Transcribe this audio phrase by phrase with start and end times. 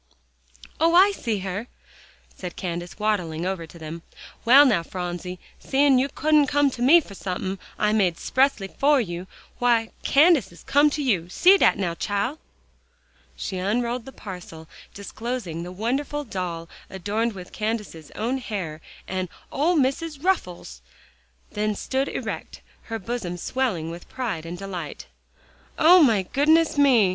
[0.79, 0.95] "Oh!
[0.95, 1.67] I see her,"
[2.35, 4.01] said Candace, waddling over to them.
[4.45, 8.99] "Well, now, Phronsie, seein' you couldn't come to me for somethin' I made 'xpressly fer
[8.99, 9.27] you,
[9.61, 11.29] w'y, Candace has to come to you.
[11.29, 12.39] See dat now, chile!"
[13.35, 19.75] She unrolled the parcel, disclosing the wonderful doll adorned with Candace's own hair, and "Ole
[19.75, 20.81] Missus' ruffles,"
[21.51, 25.05] then stood erect, her bosom swelling with pride and delight.
[25.77, 27.07] "O my goodness me!"